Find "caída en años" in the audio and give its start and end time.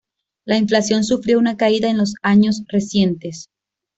1.57-2.63